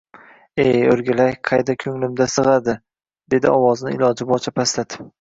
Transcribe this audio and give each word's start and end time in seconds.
E, 0.63 0.63
oʻrgilay, 0.93 1.35
qayda 1.51 1.77
koʻnglimga 1.85 2.29
sigʻadi, 2.39 2.77
dedi 3.37 3.55
ovozini 3.55 3.99
iloji 4.01 4.33
boricha 4.35 4.61
pastlatib 4.61 5.09